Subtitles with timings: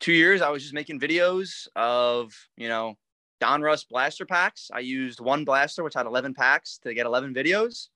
[0.00, 2.94] two years, I was just making videos of, you know,
[3.40, 4.70] Donruss blaster packs.
[4.72, 7.88] I used one blaster, which had 11 packs to get 11 videos.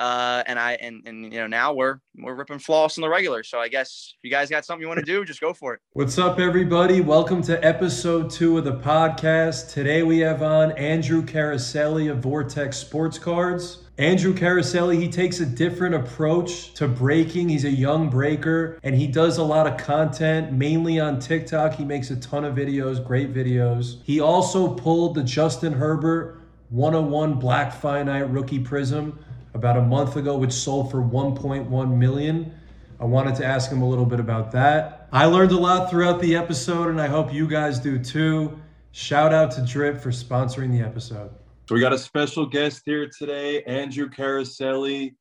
[0.00, 3.42] Uh, and I and and you know now we're we're ripping Flawless in the regular.
[3.42, 5.74] So I guess if you guys got something you want to do, just go for
[5.74, 5.80] it.
[5.94, 7.00] What's up, everybody?
[7.00, 9.72] Welcome to episode two of the podcast.
[9.72, 13.87] Today we have on Andrew Caroselli of Vortex Sports Cards.
[13.98, 17.48] Andrew Caroselli, he takes a different approach to breaking.
[17.48, 21.74] He's a young breaker and he does a lot of content, mainly on TikTok.
[21.74, 23.96] He makes a ton of videos, great videos.
[24.04, 29.18] He also pulled the Justin Herbert 101 Black Finite Rookie Prism
[29.54, 32.54] about a month ago, which sold for 1.1 million.
[33.00, 35.08] I wanted to ask him a little bit about that.
[35.12, 38.60] I learned a lot throughout the episode, and I hope you guys do too.
[38.92, 41.30] Shout out to Drip for sponsoring the episode.
[41.68, 45.14] So we got a special guest here today, Andrew Caroselli,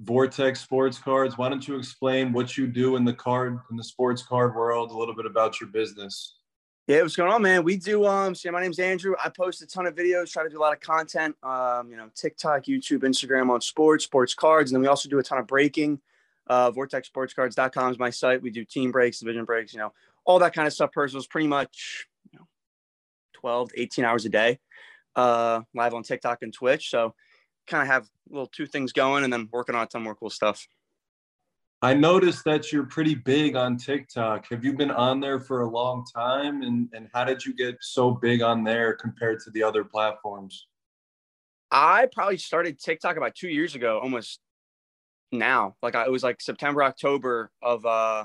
[0.00, 1.38] Vortex Sports Cards.
[1.38, 4.90] Why don't you explain what you do in the card in the sports card world,
[4.90, 6.34] a little bit about your business?
[6.88, 7.64] Yeah, what's going on, man?
[7.64, 9.14] We do um so yeah, my name's Andrew.
[9.24, 11.96] I post a ton of videos, try to do a lot of content, um, you
[11.96, 15.38] know, TikTok, YouTube, Instagram on sports, sports cards, and then we also do a ton
[15.38, 16.00] of breaking.
[16.46, 18.42] Uh vortexsportscards.com is my site.
[18.42, 19.94] We do team breaks, division breaks, you know,
[20.26, 20.92] all that kind of stuff.
[20.92, 22.46] Personals pretty much, you know,
[23.32, 24.58] 12 to 18 hours a day.
[25.16, 26.90] Uh live on TikTok and Twitch.
[26.90, 27.14] So
[27.66, 30.30] kind of have little two things going and then working on a ton more cool
[30.30, 30.66] stuff.
[31.82, 34.48] I noticed that you're pretty big on TikTok.
[34.48, 36.62] Have you been on there for a long time?
[36.62, 40.66] And, and how did you get so big on there compared to the other platforms?
[41.70, 44.40] I probably started TikTok about two years ago, almost
[45.30, 45.76] now.
[45.82, 48.24] Like I, it was like September, October of uh,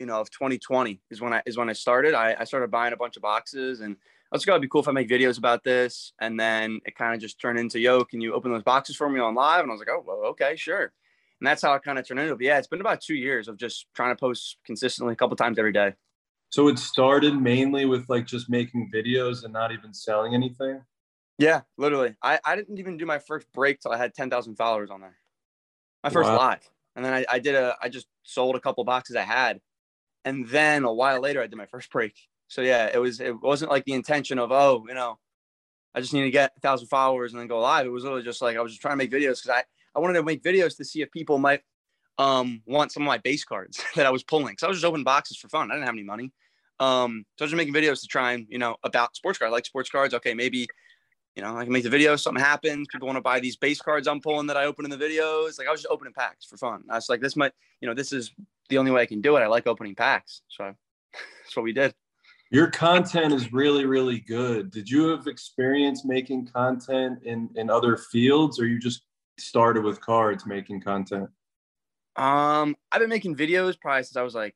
[0.00, 2.14] you know, of 2020 is when I is when I started.
[2.14, 3.96] I, I started buying a bunch of boxes and
[4.30, 6.12] I was gonna oh, be cool if I make videos about this.
[6.20, 9.08] And then it kind of just turned into, yo, can you open those boxes for
[9.08, 9.62] me on live?
[9.62, 10.92] And I was like, oh, well, okay, sure
[11.40, 12.34] and that's how it kind of turned into.
[12.36, 15.36] But yeah, it's been about two years of just trying to post consistently a couple
[15.36, 15.94] times every day.
[16.50, 20.82] So it started mainly with like just making videos and not even selling anything.
[21.38, 22.16] Yeah, literally.
[22.22, 25.00] I, I didn't even do my first break till I had ten thousand followers on
[25.00, 25.16] there.
[26.02, 26.36] My first wow.
[26.36, 29.60] live, and then I, I did a I just sold a couple boxes I had,
[30.24, 32.14] and then a while later I did my first break.
[32.48, 35.18] So yeah, it was it wasn't like the intention of oh you know,
[35.94, 37.86] I just need to get a thousand followers and then go live.
[37.86, 39.64] It was literally just like I was just trying to make videos because I
[39.94, 41.62] I wanted to make videos to see if people might
[42.18, 44.56] um, want some of my base cards that I was pulling.
[44.58, 45.70] So I was just opening boxes for fun.
[45.70, 46.32] I didn't have any money.
[46.80, 49.50] Um, so I was just making videos to try and, you know, about sports cards.
[49.50, 50.14] I like sports cards.
[50.14, 50.66] Okay, maybe,
[51.34, 52.86] you know, I can make the video, something happens.
[52.90, 55.58] People want to buy these base cards I'm pulling that I open in the videos.
[55.58, 56.84] Like I was just opening packs for fun.
[56.88, 58.32] I was like, this might, you know, this is
[58.68, 59.40] the only way I can do it.
[59.40, 60.42] I like opening packs.
[60.48, 60.74] So
[61.12, 61.94] that's what we did.
[62.50, 64.70] Your content is really, really good.
[64.70, 69.02] Did you have experience making content in, in other fields or you just
[69.38, 71.28] started with cards making content?
[72.16, 74.54] Um, I've been making videos probably since I was like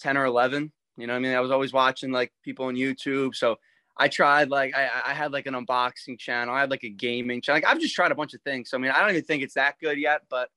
[0.00, 0.72] 10 or 11.
[0.96, 1.34] You know I mean?
[1.34, 3.34] I was always watching like people on YouTube.
[3.34, 3.56] So
[3.98, 6.54] I tried like I, I had like an unboxing channel.
[6.54, 7.56] I had like a gaming channel.
[7.56, 8.70] Like I've just tried a bunch of things.
[8.70, 10.48] So I mean, I don't even think it's that good yet, but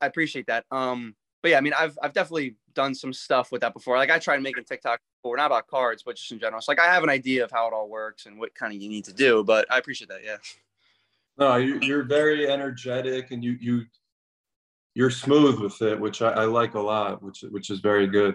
[0.00, 0.64] I appreciate that.
[0.70, 3.96] Um, but yeah, I mean, I've I've definitely done some stuff with that before.
[3.96, 6.60] Like I tried making TikTok before, not about cards, but just in general.
[6.60, 8.80] So like I have an idea of how it all works and what kind of
[8.80, 9.44] you need to do.
[9.44, 10.24] But I appreciate that.
[10.24, 10.36] Yeah.
[11.38, 13.84] No, you, you're very energetic and you you
[14.94, 18.34] you're smooth with it, which I, I like a lot, which which is very good.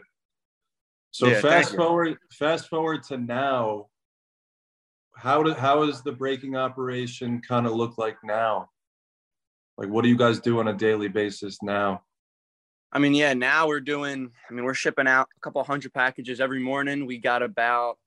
[1.11, 3.87] So yeah, fast forward, fast forward to now.
[5.15, 8.69] How do how is the breaking operation kind of look like now?
[9.77, 12.01] Like, what do you guys do on a daily basis now?
[12.91, 14.31] I mean, yeah, now we're doing.
[14.49, 17.05] I mean, we're shipping out a couple hundred packages every morning.
[17.05, 17.97] We got about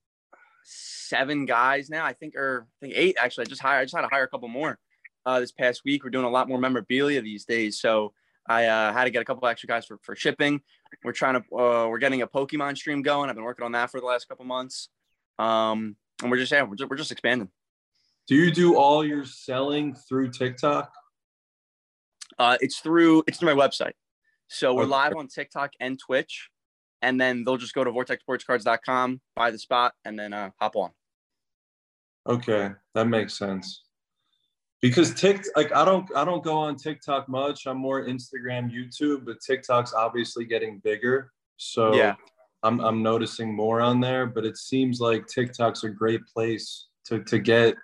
[0.64, 2.04] seven guys now.
[2.04, 3.46] I think, or I think eight actually.
[3.46, 3.80] I just hired.
[3.80, 4.78] I just had to hire a couple more
[5.26, 6.02] uh, this past week.
[6.02, 8.14] We're doing a lot more memorabilia these days, so
[8.48, 10.62] I uh, had to get a couple extra guys for for shipping.
[11.04, 11.56] We're trying to.
[11.56, 13.28] Uh, we're getting a Pokemon stream going.
[13.28, 14.88] I've been working on that for the last couple months,
[15.38, 17.50] um, and we're just yeah, we're just, we're just expanding.
[18.28, 20.91] Do you do all your selling through TikTok?
[22.38, 23.92] Uh, it's through it's through my website.
[24.52, 24.90] So we're okay.
[24.90, 26.50] live on TikTok and Twitch
[27.02, 30.91] and then they'll just go to vortexsportscards.com, buy the spot, and then uh, hop on.
[32.28, 33.84] Okay, that makes sense.
[34.82, 37.66] Because Tik, like I don't, I don't go on TikTok much.
[37.66, 41.32] I'm more Instagram, YouTube, but TikTok's obviously getting bigger.
[41.56, 42.14] So yeah,
[42.62, 44.26] I'm, I'm noticing more on there.
[44.26, 47.74] But it seems like TikTok's a great place to to get.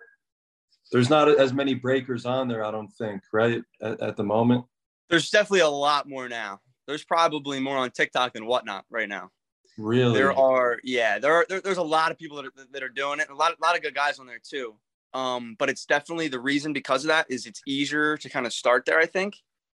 [0.92, 3.60] There's not as many breakers on there, I don't think, right?
[3.82, 4.64] At, at the moment.
[5.08, 9.30] There's definitely a lot more now there's probably more on TikTok than whatnot right now.
[9.78, 10.14] Really?
[10.14, 11.46] There are, yeah, there are.
[11.48, 13.28] There, there's a lot of people that are, that are doing it.
[13.28, 14.74] A lot, a lot of good guys on there too.
[15.12, 18.52] Um, but it's definitely the reason because of that is it's easier to kind of
[18.52, 18.98] start there.
[18.98, 19.36] I think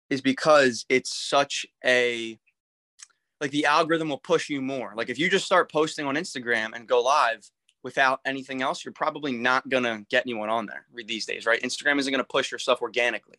[0.09, 2.37] is because it's such a
[3.41, 4.93] like the algorithm will push you more.
[4.95, 7.49] Like if you just start posting on Instagram and go live
[7.83, 11.61] without anything else, you're probably not gonna get anyone on there these days, right?
[11.61, 13.37] Instagram isn't gonna push your stuff organically.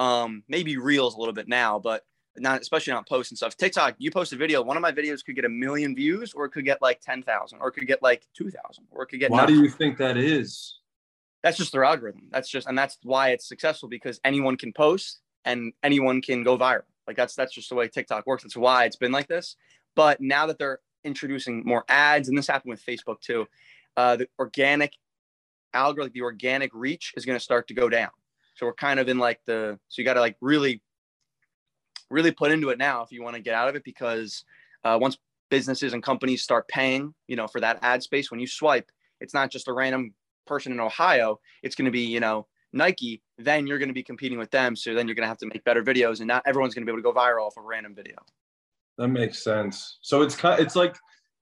[0.00, 2.02] Um, maybe Reels a little bit now, but
[2.36, 3.56] not especially not posts and stuff.
[3.56, 6.46] TikTok, you post a video, one of my videos could get a million views, or
[6.46, 9.06] it could get like ten thousand, or it could get like two thousand, or it
[9.06, 9.30] could get.
[9.30, 9.56] Why nothing.
[9.56, 10.78] do you think that is?
[11.42, 12.28] That's just their algorithm.
[12.30, 16.58] That's just, and that's why it's successful because anyone can post and anyone can go
[16.58, 16.82] viral.
[17.06, 18.42] Like that's that's just the way TikTok works.
[18.42, 19.56] That's why it's been like this.
[19.96, 23.46] But now that they're introducing more ads, and this happened with Facebook too,
[23.96, 24.94] uh, the organic
[25.74, 28.10] algorithm, the organic reach is going to start to go down.
[28.60, 30.82] So we're kind of in like the so you got to like really,
[32.10, 34.44] really put into it now if you want to get out of it because
[34.84, 35.16] uh, once
[35.48, 39.32] businesses and companies start paying, you know, for that ad space, when you swipe, it's
[39.32, 40.12] not just a random
[40.46, 41.40] person in Ohio.
[41.62, 44.76] It's going to be you know Nike, then you're going to be competing with them.
[44.76, 46.92] So then you're going to have to make better videos, and not everyone's going to
[46.92, 48.16] be able to go viral off a random video.
[48.98, 50.00] That makes sense.
[50.02, 50.96] So it's kind, it's like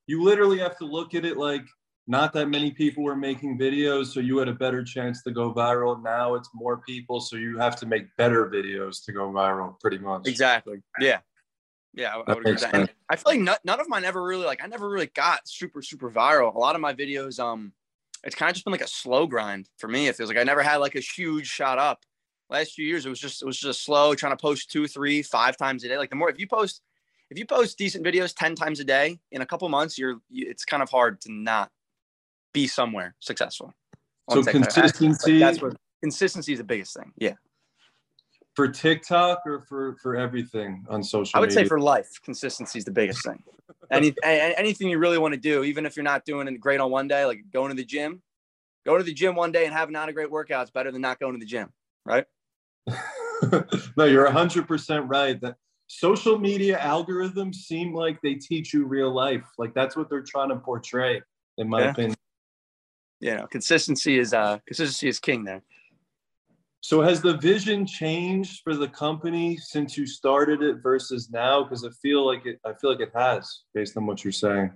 [0.06, 1.64] you literally have to look at it like
[2.08, 5.52] not that many people were making videos, so you had a better chance to go
[5.52, 6.02] viral.
[6.02, 9.98] Now it's more people, so you have to make better videos to go viral, pretty
[9.98, 10.26] much.
[10.26, 10.82] Exactly.
[10.98, 11.20] Yeah.
[11.92, 12.74] Yeah, I, I would agree with that.
[12.74, 15.46] And I feel like none, none of mine ever really like I never really got
[15.48, 16.54] super super viral.
[16.54, 17.72] A lot of my videos, um,
[18.24, 20.08] it's kind of just been like a slow grind for me.
[20.08, 22.04] It feels like I never had like a huge shot up.
[22.50, 25.22] Last few years, it was just it was just slow, trying to post two, three,
[25.22, 25.98] five times a day.
[25.98, 26.82] Like the more if you post
[27.30, 30.46] if you post decent videos ten times a day in a couple months, you're you,
[30.48, 31.70] it's kind of hard to not
[32.60, 33.72] be somewhere successful.
[34.30, 35.38] So consistency.
[35.38, 37.12] That's what consistency is the biggest thing.
[37.16, 37.34] Yeah.
[38.54, 41.36] For TikTok or for for everything on social.
[41.36, 41.64] I would media?
[41.64, 43.42] say for life, consistency is the biggest thing.
[43.90, 46.90] Any anything you really want to do, even if you're not doing it great on
[46.90, 48.22] one day, like going to the gym,
[48.84, 51.00] go to the gym one day and have not a great workout is better than
[51.00, 51.68] not going to the gym,
[52.04, 52.24] right?
[53.96, 55.40] no, you're 100% right.
[55.40, 55.56] That
[55.86, 59.44] social media algorithms seem like they teach you real life.
[59.58, 61.22] Like that's what they're trying to portray,
[61.56, 61.90] in my yeah.
[61.90, 62.16] opinion.
[63.20, 65.62] You know, consistency is uh consistency is king there.
[66.80, 71.64] So has the vision changed for the company since you started it versus now?
[71.64, 72.60] Because I feel like it.
[72.64, 74.72] I feel like it has, based on what you're saying.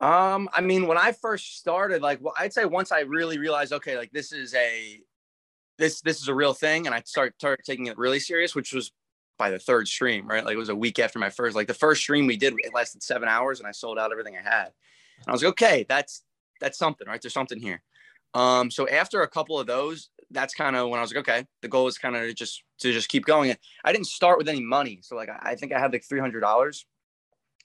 [0.00, 3.72] Um, I mean, when I first started, like, well, I'd say once I really realized,
[3.72, 5.00] okay, like this is a
[5.78, 8.72] this this is a real thing, and I start started taking it really serious, which
[8.72, 8.90] was
[9.38, 10.44] by the third stream, right?
[10.44, 11.54] Like it was a week after my first.
[11.54, 14.36] Like the first stream we did, it lasted seven hours, and I sold out everything
[14.36, 14.72] I had.
[15.18, 16.22] And I was like, okay, that's
[16.60, 17.20] that's something, right?
[17.20, 17.82] There's something here.
[18.34, 21.46] Um, so after a couple of those, that's kind of when I was like, okay,
[21.62, 23.50] the goal is kind of just to just keep going.
[23.50, 26.20] And I didn't start with any money, so like I think I had like three
[26.20, 26.86] hundred dollars,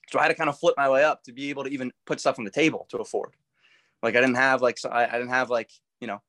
[0.09, 1.91] so I had to kind of flip my way up to be able to even
[2.06, 3.36] put stuff on the table to afford.
[4.03, 6.21] Like I didn't have like so I, I didn't have like you know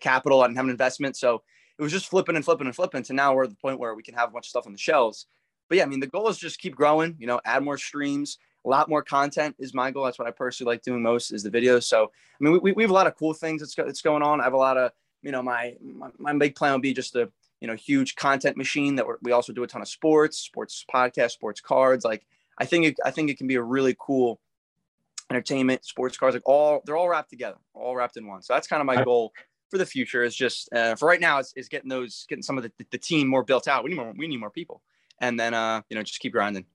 [0.00, 1.42] capital, I didn't have an investment, so
[1.78, 3.02] it was just flipping and flipping and flipping.
[3.04, 4.72] To now we're at the point where we can have a bunch of stuff on
[4.72, 5.26] the shelves.
[5.68, 7.16] But yeah, I mean the goal is just keep growing.
[7.18, 10.04] You know, add more streams, a lot more content is my goal.
[10.04, 11.84] That's what I personally like doing most is the videos.
[11.84, 14.40] So, I mean, we, we have a lot of cool things that's, that's going on.
[14.40, 14.92] I have a lot of,
[15.22, 17.30] you know, my, my, my big plan would be just a,
[17.60, 21.30] you know, huge content machine that we also do a ton of sports, sports podcast,
[21.30, 22.04] sports cards.
[22.04, 22.26] Like,
[22.58, 24.40] I think, it, I think it can be a really cool
[25.30, 28.42] entertainment, sports cards, like all, they're all wrapped together, all wrapped in one.
[28.42, 29.32] So that's kind of my goal
[29.70, 32.58] for the future is just, uh, for right now is, is getting those, getting some
[32.58, 33.82] of the, the team more built out.
[33.82, 34.82] We need more, we need more people.
[35.20, 36.66] And then, uh, you know, just keep grinding.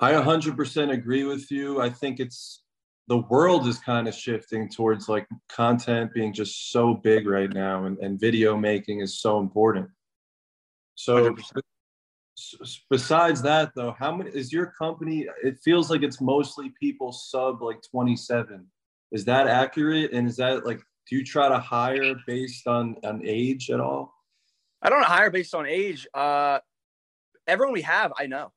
[0.00, 1.80] I 100% agree with you.
[1.80, 2.62] I think it's
[3.08, 7.86] the world is kind of shifting towards like content being just so big right now
[7.86, 9.88] and, and video making is so important.
[10.94, 11.62] So 100%.
[12.90, 15.26] besides that though, how many is your company?
[15.42, 18.66] It feels like it's mostly people sub like 27.
[19.10, 20.12] Is that accurate?
[20.12, 24.12] And is that like, do you try to hire based on, on age at all?
[24.82, 26.06] I don't hire based on age.
[26.12, 26.58] Uh,
[27.46, 28.52] everyone we have, I know.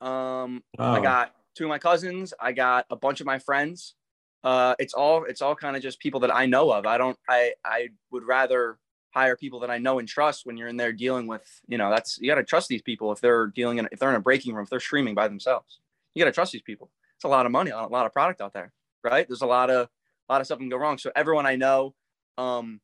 [0.00, 0.92] Um, oh.
[0.92, 2.32] I got two of my cousins.
[2.40, 3.94] I got a bunch of my friends.
[4.42, 6.86] Uh, it's all it's all kind of just people that I know of.
[6.86, 7.18] I don't.
[7.28, 8.78] I I would rather
[9.12, 11.44] hire people that I know and trust when you're in there dealing with.
[11.68, 14.10] You know, that's you got to trust these people if they're dealing in if they're
[14.10, 15.80] in a breaking room if they're streaming by themselves.
[16.14, 16.90] You got to trust these people.
[17.16, 18.72] It's a lot of money, a lot of product out there,
[19.04, 19.28] right?
[19.28, 19.88] There's a lot of
[20.28, 20.96] a lot of stuff can go wrong.
[20.96, 21.94] So everyone I know,
[22.38, 22.80] um,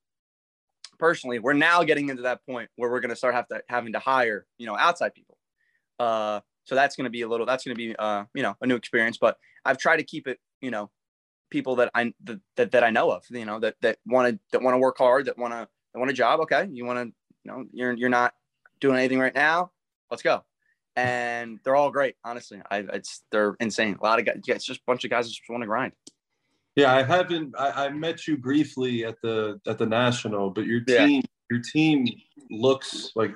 [0.99, 3.95] personally, we're now getting into that point where we're going to start have to having
[3.95, 5.39] to hire, you know, outside people.
[5.99, 8.55] Uh, so that's going to be a little, that's going to be, uh, you know,
[8.61, 10.91] a new experience, but I've tried to keep it, you know,
[11.49, 12.13] people that I,
[12.57, 14.99] that, that I know of, you know, that, that want to, that want to work
[14.99, 16.41] hard, that want to, that want a job.
[16.41, 16.69] Okay.
[16.73, 18.35] You want to, you know, you're, you're not
[18.81, 19.71] doing anything right now.
[20.11, 20.45] Let's go.
[20.97, 22.17] And they're all great.
[22.25, 22.61] Honestly.
[22.69, 23.97] I, it's, they're insane.
[24.01, 24.41] A lot of guys.
[24.45, 25.93] Yeah, it's just a bunch of guys that just want to grind.
[26.75, 26.93] Yeah.
[26.93, 31.21] I haven't, I, I met you briefly at the, at the national, but your team,
[31.21, 31.21] yeah.
[31.49, 32.07] your team
[32.51, 33.35] looks like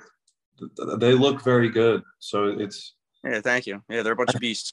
[0.98, 2.02] they look very good.
[2.18, 3.82] So it's, Yeah, thank you.
[3.88, 4.72] Yeah, they're a bunch of beasts.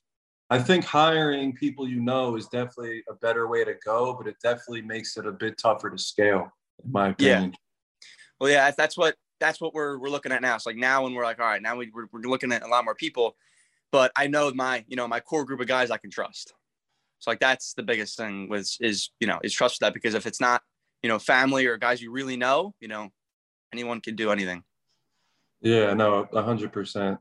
[0.50, 4.38] I think hiring people you know is definitely a better way to go, but it
[4.42, 6.50] definitely makes it a bit tougher to scale,
[6.84, 7.51] in my opinion.
[7.51, 7.58] Yeah.
[8.39, 10.58] Well, yeah, that's what that's what we're we're looking at now.
[10.58, 12.68] So like now when we're like, all right, now we, we're, we're looking at a
[12.68, 13.36] lot more people,
[13.92, 16.54] but I know my you know my core group of guys I can trust.
[17.20, 20.25] So like that's the biggest thing was is you know is trust that because if
[20.25, 20.62] it's not
[21.04, 23.10] you know family or guys you really know, you know
[23.74, 24.63] anyone can do anything.
[25.62, 27.18] Yeah, no, a hundred percent.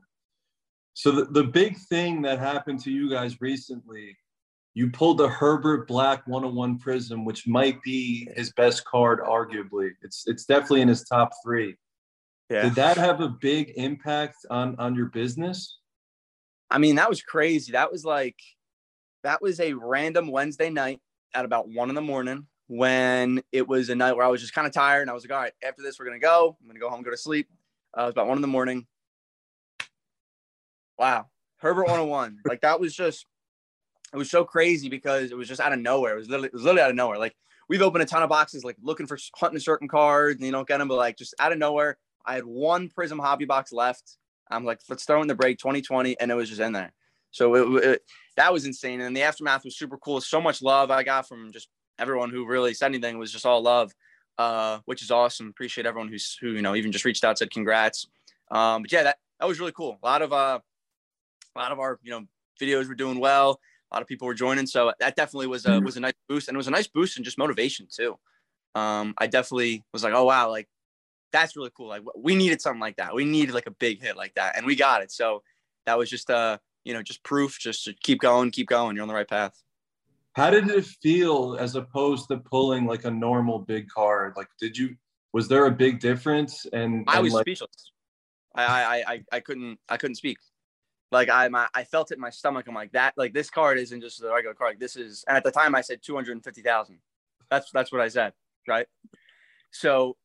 [0.97, 4.17] So the, the big thing that happened to you guys recently,
[4.73, 9.91] you pulled the Herbert Black 101 Prism, which might be his best card, arguably.
[10.01, 11.75] It's it's definitely in his top three.
[12.49, 12.63] Yeah.
[12.63, 15.77] Did that have a big impact on on your business?
[16.71, 17.73] I mean, that was crazy.
[17.73, 18.39] That was like
[19.21, 20.99] that was a random Wednesday night
[21.35, 24.55] at about one in the morning when it was a night where I was just
[24.55, 26.57] kind of tired and I was like, all right, after this, we're gonna go.
[26.59, 27.49] I'm gonna go home, go to sleep.
[27.95, 28.87] Uh, it was about one in the morning.
[30.97, 31.27] Wow,
[31.57, 32.39] Herbert 101.
[32.45, 33.25] like that was just
[34.13, 36.13] it was so crazy because it was just out of nowhere.
[36.13, 37.17] It was literally, it was literally out of nowhere.
[37.17, 37.35] Like
[37.67, 40.67] we've opened a ton of boxes, like looking for hunting certain cards, and you don't
[40.67, 44.17] get them, but like just out of nowhere, I had one Prism hobby box left.
[44.49, 46.93] I'm like, let's throw in the break 2020, and it was just in there.
[47.31, 48.01] So it, it,
[48.37, 49.01] that was insane.
[49.01, 50.21] And the aftermath was super cool.
[50.21, 51.67] So much love I got from just
[51.99, 53.91] everyone who really said anything it was just all love,
[54.37, 55.47] uh, which is awesome.
[55.49, 58.07] Appreciate everyone who's who you know even just reached out said congrats.
[58.49, 59.99] Um, but yeah, that that was really cool.
[60.01, 60.59] A lot of uh,
[61.57, 62.25] a lot of our you know
[62.59, 63.59] videos were doing well.
[63.91, 65.85] A lot of people were joining, so that definitely was a mm-hmm.
[65.85, 68.17] was a nice boost, and it was a nice boost and just motivation too.
[68.75, 70.67] Um, I definitely was like, oh wow, like
[71.31, 71.87] that's really cool.
[71.87, 73.15] Like we needed something like that.
[73.15, 75.11] We needed like a big hit like that, and we got it.
[75.11, 75.43] So
[75.85, 77.59] that was just uh, you know, just proof.
[77.59, 78.95] Just to keep going, keep going.
[78.95, 79.61] You're on the right path.
[80.33, 84.33] How did it feel as opposed to pulling like a normal big card?
[84.37, 84.95] Like, did you?
[85.33, 86.65] Was there a big difference?
[86.71, 87.91] And, and I was like, speechless.
[88.53, 90.37] I, I I I couldn't I couldn't speak.
[91.11, 92.65] Like I my, I felt it in my stomach.
[92.67, 93.13] I'm like that.
[93.17, 94.71] Like this card isn't just a regular card.
[94.71, 95.23] Like, this is.
[95.27, 96.99] And at the time, I said two hundred and fifty thousand.
[97.49, 98.33] That's that's what I said.
[98.67, 98.87] Right.
[99.71, 100.17] So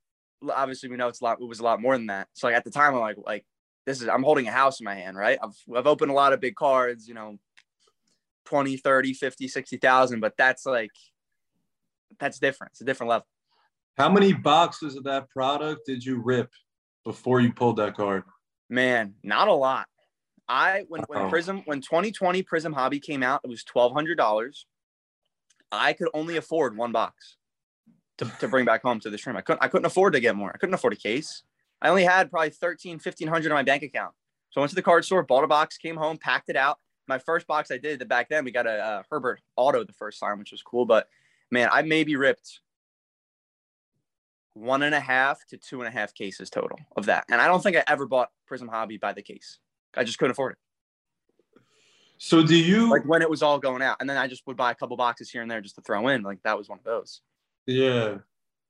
[0.51, 1.39] obviously we know it's a lot.
[1.41, 2.29] It was a lot more than that.
[2.33, 3.45] So like at the time, I'm like like
[3.87, 5.39] this is I'm holding a house in my hand, right?
[5.43, 7.39] I've I've opened a lot of big cards, you know,
[8.47, 10.91] 20, 30, 50, 60,000, but that's like
[12.19, 12.73] that's different.
[12.73, 13.27] It's a different level.
[13.97, 16.51] How many boxes of that product did you rip
[17.05, 18.25] before you pulled that card?
[18.69, 19.87] Man, not a lot.
[20.53, 24.67] I when when Prism when 2020 Prism Hobby came out, it was twelve hundred dollars.
[25.73, 27.39] I could only afford one box
[28.19, 29.35] to, to bring back home to the stream.
[29.37, 30.53] I couldn't I couldn't afford to get more.
[30.55, 31.43] I couldn't afford a case.
[31.81, 34.15] I only had probably 13, 1500 in my bank account.
[34.51, 36.79] So I went to the card store, bought a box, came home, packed it out.
[37.09, 40.21] My first box I did back then, we got a, a Herbert Auto the first
[40.21, 40.85] time, which was cool.
[40.85, 41.09] But
[41.51, 42.61] man, I maybe ripped
[44.53, 47.25] one and a half to two and a half cases total of that.
[47.31, 49.59] And I don't think I ever bought Prism Hobby by the case.
[49.97, 50.59] I just couldn't afford it.
[52.19, 54.57] So do you like when it was all going out, and then I just would
[54.57, 56.23] buy a couple boxes here and there just to throw in.
[56.23, 57.21] Like that was one of those.
[57.67, 58.19] Yeah,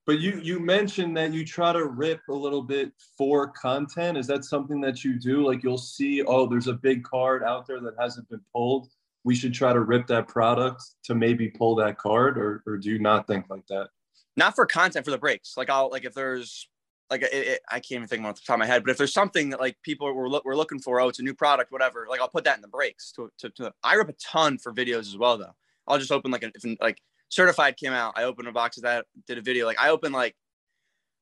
[0.06, 4.16] but you you mentioned that you try to rip a little bit for content.
[4.16, 5.46] Is that something that you do?
[5.46, 8.88] Like you'll see, oh, there's a big card out there that hasn't been pulled.
[9.24, 12.90] We should try to rip that product to maybe pull that card, or or do
[12.90, 13.90] you not think like that?
[14.36, 15.56] Not for content, for the breaks.
[15.56, 16.68] Like I'll like if there's
[17.12, 18.90] like it, it, I can't even think of off the top of my head, but
[18.90, 21.35] if there's something that like people were, lo- were looking for, oh, it's a new
[21.35, 23.12] product, whatever, like I'll put that in the breaks.
[23.12, 25.54] To, to, to I rip a ton for videos as well, though.
[25.87, 28.85] I'll just open like, a, if, like certified came out, I opened a box of
[28.85, 29.66] that, did a video.
[29.66, 30.35] Like I open like,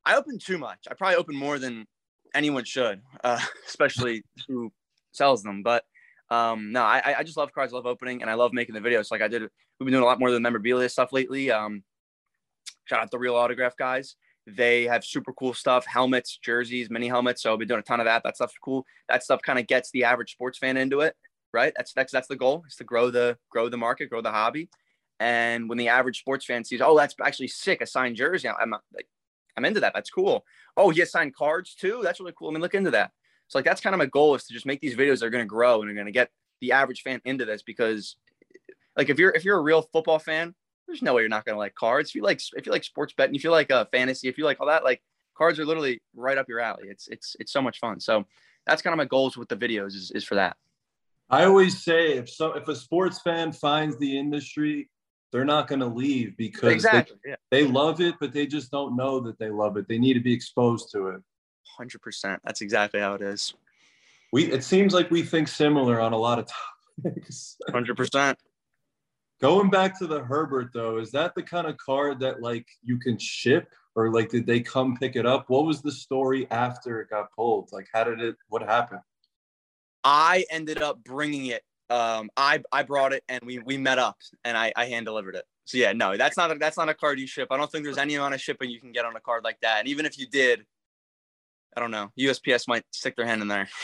[0.07, 0.87] I open too much.
[0.89, 1.87] I probably open more than
[2.37, 4.73] anyone should, uh, especially who
[5.11, 5.65] sells them.
[5.65, 5.83] But
[6.31, 8.81] um, no, I, I just love cards, I love opening, and I love making the
[8.81, 9.11] videos.
[9.11, 11.51] Like I did, we've been doing a lot more than memorabilia stuff lately.
[11.51, 11.83] Um,
[12.85, 14.15] shout out the real autograph guys.
[14.57, 17.43] They have super cool stuff, helmets, jerseys, mini helmets.
[17.43, 18.23] So I've been doing a ton of that.
[18.23, 18.85] That stuff's cool.
[19.09, 21.17] That stuff kind of gets the average sports fan into it,
[21.53, 21.73] right?
[21.77, 24.69] That's that's that's the goal is to grow the grow the market, grow the hobby.
[25.19, 28.71] And when the average sports fan sees, oh, that's actually sick, a signed jersey, I'm
[28.71, 29.07] like,
[29.57, 29.93] I'm into that.
[29.95, 30.45] That's cool.
[30.77, 32.01] Oh, he has signed cards too.
[32.03, 32.49] That's really cool.
[32.49, 33.13] I mean, look into that.
[33.49, 35.31] So like that's kind of my goal is to just make these videos that are
[35.31, 36.31] going to grow and are going to get
[36.61, 38.17] the average fan into this because
[38.97, 40.55] like if you're if you're a real football fan
[40.91, 42.11] there's no way you're not gonna like cards.
[42.11, 44.45] If you like if you like sports betting, if you like uh, fantasy, if you
[44.45, 45.03] like all that, like
[45.37, 46.89] cards are literally right up your alley.
[46.89, 48.01] It's it's it's so much fun.
[48.01, 48.27] So
[48.67, 50.57] that's kind of my goals with the videos is, is for that.
[51.31, 54.91] I always say if so if a sports fan finds the industry,
[55.33, 57.37] they're not going to leave because exactly, they, yeah.
[57.51, 59.87] they love it, but they just don't know that they love it.
[59.89, 61.21] They need to be exposed to it.
[61.79, 62.41] Hundred percent.
[62.45, 63.55] That's exactly how it is.
[64.33, 66.49] We it seems like we think similar on a lot of
[67.05, 67.57] topics.
[67.71, 68.39] Hundred percent.
[69.41, 72.99] Going back to the Herbert though, is that the kind of card that like you
[72.99, 75.47] can ship or like did they come pick it up?
[75.49, 77.71] What was the story after it got pulled?
[77.73, 79.01] Like how did it what happened?
[80.05, 81.63] I ended up bringing it.
[81.89, 85.35] Um, I I brought it and we we met up and I I hand delivered
[85.37, 85.45] it.
[85.65, 87.49] So yeah, no, that's not a, that's not a card you ship.
[87.51, 89.59] I don't think there's any amount of shipping you can get on a card like
[89.63, 89.79] that.
[89.79, 90.67] And even if you did,
[91.77, 93.69] I don't know, USPS might stick their hand in there.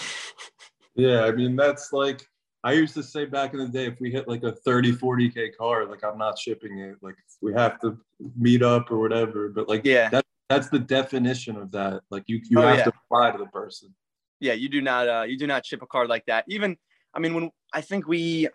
[0.98, 2.26] Yeah, I mean that's like
[2.64, 5.56] I used to say back in the day, if we hit like a 30, 40k
[5.56, 6.96] car, like I'm not shipping it.
[7.00, 7.98] Like we have to
[8.36, 9.48] meet up or whatever.
[9.48, 10.08] But like Yeah.
[10.10, 12.02] that that's the definition of that.
[12.10, 12.84] Like you you Oh, have yeah.
[12.84, 13.94] to apply to the person.
[14.40, 16.44] yeah, you do not uh you do not ship a card like that.
[16.48, 16.76] Even
[17.14, 18.48] I mean when I think we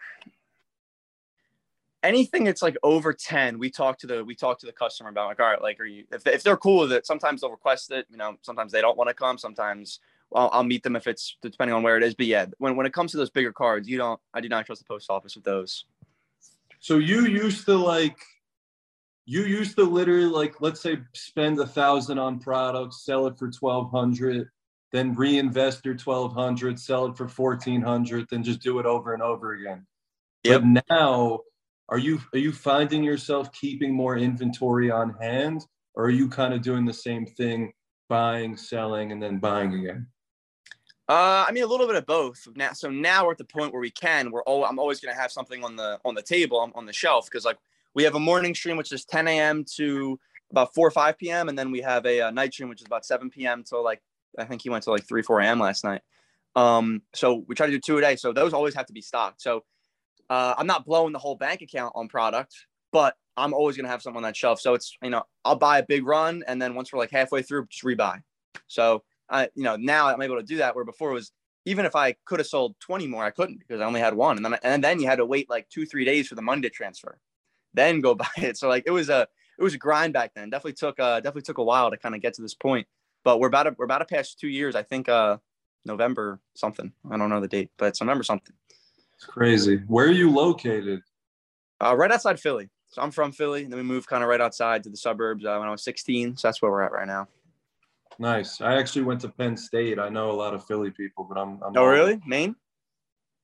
[2.03, 5.27] anything that's like over 10 we talk to the we talk to the customer about
[5.27, 7.91] like all right like are you if, if they're cool with it sometimes they'll request
[7.91, 9.99] it you know sometimes they don't want to come sometimes
[10.33, 12.85] I'll, I'll meet them if it's depending on where it is but yeah when, when
[12.85, 15.35] it comes to those bigger cards you don't i do not trust the post office
[15.35, 15.85] with those
[16.79, 18.17] So you used to like
[19.25, 23.49] you used to literally like let's say spend a thousand on products, sell it for
[23.49, 24.49] twelve hundred,
[24.91, 29.13] then reinvest your twelve hundred, sell it for fourteen hundred, then just do it over
[29.13, 29.85] and over again.
[30.43, 30.61] Yep.
[30.61, 31.41] But now
[31.87, 36.53] are you are you finding yourself keeping more inventory on hand or are you kind
[36.53, 37.73] of doing the same thing,
[38.09, 40.07] buying, selling, and then buying again?
[41.11, 42.47] Uh, I mean, a little bit of both.
[42.55, 44.31] Now, so now we're at the point where we can.
[44.31, 44.63] We're all.
[44.63, 47.25] I'm always going to have something on the on the table on, on the shelf
[47.25, 47.57] because like
[47.93, 49.65] we have a morning stream which is 10 a.m.
[49.75, 50.17] to
[50.51, 51.49] about 4 or 5 p.m.
[51.49, 53.61] and then we have a, uh night stream which is about 7 p.m.
[53.61, 54.01] till like
[54.39, 55.59] I think he went to like 3 4 a.m.
[55.59, 55.99] last night.
[56.55, 58.15] Um, so we try to do two a day.
[58.15, 59.41] So those always have to be stocked.
[59.41, 59.65] So
[60.29, 62.55] uh, I'm not blowing the whole bank account on product,
[62.93, 64.61] but I'm always going to have something on that shelf.
[64.61, 67.41] So it's you know I'll buy a big run and then once we're like halfway
[67.41, 68.21] through, just rebuy.
[68.67, 70.75] So I, you know, now I'm able to do that.
[70.75, 71.31] Where before it was
[71.65, 74.37] even if I could have sold 20 more, I couldn't because I only had one.
[74.37, 76.69] And then and then you had to wait like two three days for the Monday
[76.69, 77.17] transfer,
[77.73, 78.57] then go buy it.
[78.57, 80.49] So like it was a it was a grind back then.
[80.49, 82.87] Definitely took uh definitely took a while to kind of get to this point.
[83.23, 84.75] But we're about to we're about to pass two years.
[84.75, 85.37] I think uh
[85.85, 86.91] November something.
[87.09, 88.53] I don't know the date, but it's November something.
[89.15, 89.77] It's crazy.
[89.87, 91.01] Where are you located?
[91.79, 92.69] Uh, right outside Philly.
[92.89, 95.45] So I'm from Philly, and then we moved kind of right outside to the suburbs
[95.45, 96.37] uh, when I was 16.
[96.37, 97.27] So that's where we're at right now.
[98.21, 98.61] Nice.
[98.61, 99.97] I actually went to Penn State.
[99.97, 102.21] I know a lot of Philly people, but I'm, I'm Oh, really?
[102.27, 102.55] Maine?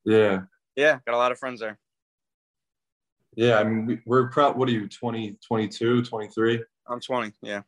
[0.06, 0.42] Yeah.
[0.76, 1.80] Yeah, got a lot of friends there.
[3.36, 4.56] Yeah, I mean, we, we're proud.
[4.56, 7.34] What are you, 20, 22, 23, I'm 20.
[7.42, 7.62] Yeah.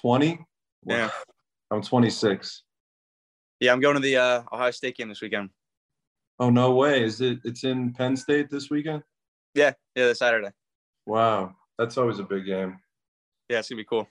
[0.00, 0.38] 20?
[0.86, 1.10] Yeah.
[1.72, 2.62] I'm 26.
[3.58, 5.50] Yeah, I'm going to the uh, Ohio State game this weekend.
[6.38, 7.02] Oh, no way.
[7.02, 9.02] Is it, it's in Penn State this weekend?
[9.56, 10.50] Yeah, yeah, this Saturday.
[11.06, 11.56] Wow.
[11.76, 12.78] That's always a big game.
[13.48, 14.08] Yeah, it's gonna be cool.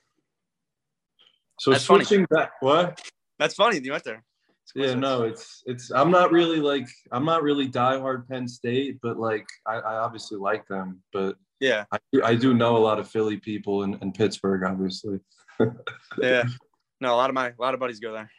[1.59, 2.03] So That's funny.
[2.03, 3.01] switching back, what?
[3.39, 3.79] That's funny.
[3.79, 4.23] You went there.
[4.75, 9.17] Yeah, no, it's, it's, I'm not really like, I'm not really diehard Penn State, but
[9.17, 12.99] like, I, I obviously like them, but Yeah, I, do- I do know a lot
[12.99, 15.19] of Philly people and, and Pittsburgh, obviously.
[16.21, 16.43] yeah.
[16.99, 18.29] No, a lot of my a lot of buddies go there.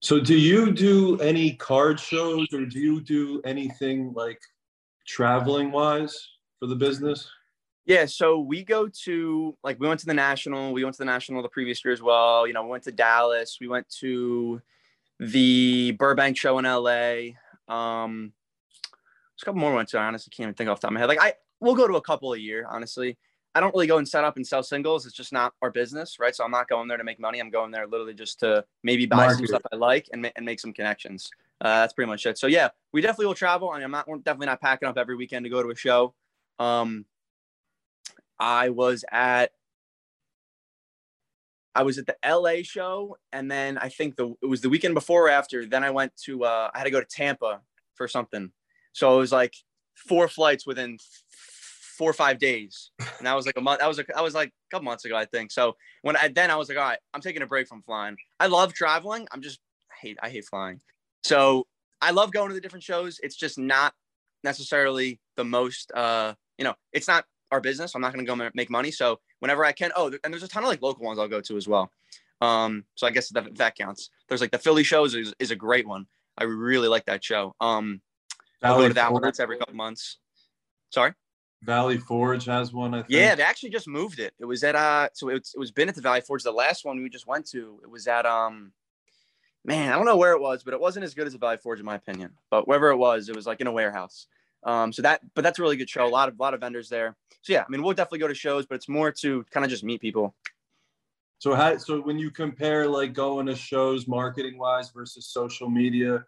[0.00, 4.38] So do you do any card shows or do you do anything like
[5.06, 6.16] traveling wise
[6.60, 7.28] for the business?
[7.88, 10.74] Yeah, so we go to like we went to the national.
[10.74, 12.46] We went to the national the previous year as well.
[12.46, 13.56] You know, we went to Dallas.
[13.58, 14.60] We went to
[15.18, 17.32] the Burbank show in LA.
[17.66, 18.34] Um,
[19.32, 19.98] there's a couple more to.
[19.98, 21.08] I honestly can't even think off the top of my head.
[21.08, 22.66] Like I, we'll go to a couple a year.
[22.68, 23.16] Honestly,
[23.54, 25.06] I don't really go and set up and sell singles.
[25.06, 26.36] It's just not our business, right?
[26.36, 27.40] So I'm not going there to make money.
[27.40, 30.44] I'm going there literally just to maybe buy some stuff I like and ma- and
[30.44, 31.30] make some connections.
[31.62, 32.36] Uh, that's pretty much it.
[32.36, 33.70] So yeah, we definitely will travel.
[33.70, 35.74] I mean, I'm not we're definitely not packing up every weekend to go to a
[35.74, 36.12] show.
[36.58, 37.06] Um,
[38.38, 39.50] I was at
[41.74, 44.94] I was at the LA show and then I think the it was the weekend
[44.94, 45.64] before or after.
[45.66, 47.60] Then I went to uh I had to go to Tampa
[47.94, 48.50] for something.
[48.92, 49.54] So it was like
[49.94, 50.98] four flights within
[51.98, 52.90] four or five days.
[53.18, 53.80] And that was like a month.
[53.80, 55.50] That was a, that was like a couple months ago, I think.
[55.50, 58.16] So when I then I was like, all right, I'm taking a break from flying.
[58.40, 59.26] I love traveling.
[59.32, 60.80] I'm just I hate I hate flying.
[61.24, 61.66] So
[62.00, 63.18] I love going to the different shows.
[63.22, 63.92] It's just not
[64.44, 67.94] necessarily the most uh you know, it's not our business.
[67.94, 68.90] I'm not going to go ma- make money.
[68.90, 71.40] So whenever I can, oh, and there's a ton of like local ones I'll go
[71.40, 71.90] to as well.
[72.40, 74.10] Um, so I guess that, that counts.
[74.28, 76.06] There's like the Philly shows is, is a great one.
[76.36, 77.54] I really like that show.
[77.60, 78.00] Um,
[78.62, 79.22] I'll go Valley to that one.
[79.22, 80.18] Forge- That's every couple months.
[80.90, 81.12] Sorry.
[81.62, 83.10] Valley Forge has one, I think.
[83.10, 84.32] Yeah, they actually just moved it.
[84.38, 86.44] It was at uh, so it, it was been at the Valley Forge.
[86.44, 88.72] The last one we just went to, it was at um,
[89.64, 91.56] man, I don't know where it was, but it wasn't as good as the Valley
[91.56, 92.30] Forge in my opinion.
[92.50, 94.28] But wherever it was, it was like in a warehouse.
[94.68, 96.04] Um, so that, but that's a really good show.
[96.04, 97.16] A lot of, lot of vendors there.
[97.40, 99.70] So yeah, I mean, we'll definitely go to shows, but it's more to kind of
[99.70, 100.34] just meet people.
[101.38, 106.22] So how so when you compare like going to shows marketing wise versus social media,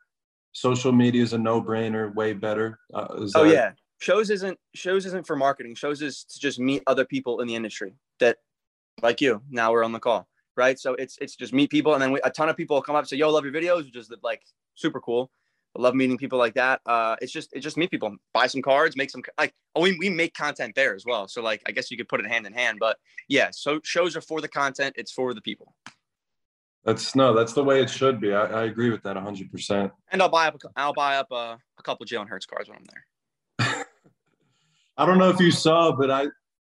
[0.53, 2.79] social media is a no brainer, way better.
[2.95, 5.75] Uh, Oh that- yeah, shows isn't shows isn't for marketing.
[5.75, 8.39] Shows is to just meet other people in the industry that,
[9.03, 9.43] like you.
[9.51, 10.79] Now we're on the call, right?
[10.79, 13.01] So it's it's just meet people, and then we, a ton of people come up
[13.01, 14.43] and say, "Yo, love your videos," which is like
[14.77, 15.31] super cool.
[15.77, 16.81] I love meeting people like that.
[16.85, 19.97] Uh, it's just it's just meet people, buy some cards, make some like oh we,
[19.99, 21.29] we make content there as well.
[21.29, 22.79] So like I guess you could put it hand in hand.
[22.81, 22.97] But
[23.29, 24.95] yeah, so shows are for the content.
[24.99, 25.75] It's for the people.
[26.85, 28.33] That's no, that's the way it should be.
[28.33, 29.53] I, I agree with that 100.
[29.53, 32.79] percent And I'll buy up I'll buy up a, a couple Jalen Hurts cards when
[32.79, 33.87] I'm there.
[34.97, 36.27] I don't know if you saw, but I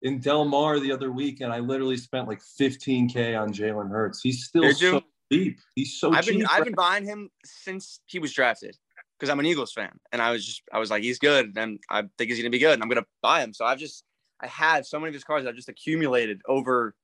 [0.01, 4.21] in Del Mar the other weekend, I literally spent like 15k on Jalen Hurts.
[4.21, 5.01] He's still so
[5.31, 5.59] cheap.
[5.75, 6.47] He's so I've been cheap.
[6.51, 8.77] I've been buying him since he was drafted
[9.17, 11.79] because I'm an Eagles fan, and I was just I was like he's good, and
[11.89, 13.53] I think he's gonna be good, and I'm gonna buy him.
[13.53, 14.03] So I've just
[14.41, 16.95] I have so many of his cards I've just accumulated over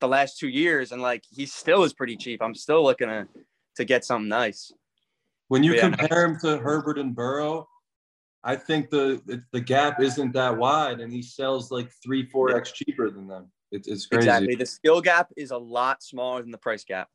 [0.00, 2.42] the last two years, and like he still is pretty cheap.
[2.42, 3.26] I'm still looking to
[3.76, 4.72] to get something nice.
[5.48, 7.68] When you yeah, compare him to Herbert and Burrow,
[8.44, 12.72] I think the the gap isn't that wide, and he sells like three, four x
[12.72, 13.50] cheaper than them.
[13.70, 14.28] It, it's crazy.
[14.28, 14.54] Exactly.
[14.54, 17.08] The skill gap is a lot smaller than the price gap.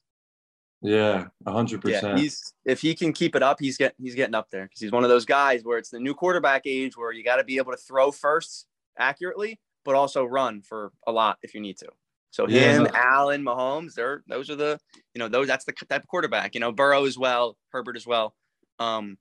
[0.84, 2.20] Yeah, hundred yeah, percent.
[2.20, 4.92] He's if he can keep it up, he's getting he's getting up there because he's
[4.92, 7.58] one of those guys where it's the new quarterback age where you got to be
[7.58, 8.68] able to throw first
[9.00, 11.88] accurately, but also run for a lot if you need to.
[12.32, 12.92] So him, yeah.
[12.96, 14.78] Allen, Mahomes, they're those are the
[15.14, 16.54] you know those that's the type of quarterback.
[16.54, 18.36] You know Burrow as well, Herbert as well.
[18.78, 19.18] Um,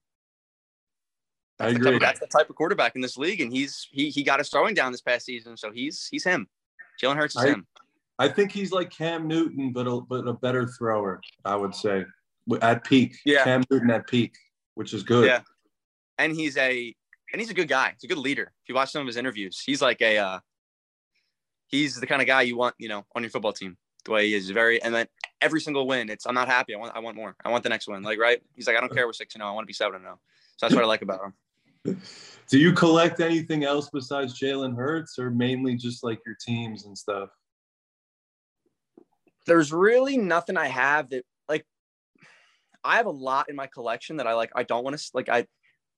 [1.61, 1.99] I agree.
[2.01, 4.75] That's the type of quarterback in this league, and he's he he got us throwing
[4.75, 6.49] down this past season, so he's he's him.
[7.01, 7.67] Jalen Hurts is I, him.
[8.19, 11.21] I think he's like Cam Newton, but a, but a better thrower.
[11.45, 12.05] I would say
[12.61, 13.17] at peak.
[13.25, 14.35] Yeah, Cam Newton at peak,
[14.75, 15.27] which is good.
[15.27, 15.41] Yeah,
[16.19, 16.95] and he's a
[17.33, 17.93] and he's a good guy.
[17.95, 18.53] He's a good leader.
[18.63, 20.39] If you watch some of his interviews, he's like a uh,
[21.67, 23.77] he's the kind of guy you want, you know, on your football team.
[24.05, 25.07] The way he is very, and then
[25.41, 26.75] every single win, it's I'm not happy.
[26.75, 27.37] I want I want more.
[27.45, 28.03] I want the next one.
[28.03, 29.51] Like right, he's like I don't care we're six and zero.
[29.51, 30.19] I want to be seven and zero.
[30.57, 31.21] So that's what I like about
[31.85, 32.01] him.
[32.49, 36.99] Do you collect anything else besides Jalen Hurts, or mainly just like your teams and
[36.99, 37.31] stuff?
[39.47, 41.67] There's really nothing I have that like
[42.85, 45.29] I have a lot in my collection that I like I don't want to like
[45.29, 45.47] I